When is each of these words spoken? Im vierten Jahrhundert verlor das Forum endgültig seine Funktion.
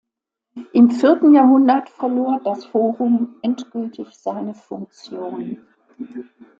Im 0.73 0.89
vierten 0.89 1.35
Jahrhundert 1.35 1.87
verlor 1.89 2.41
das 2.43 2.65
Forum 2.65 3.35
endgültig 3.43 4.07
seine 4.09 4.55
Funktion. 4.55 5.61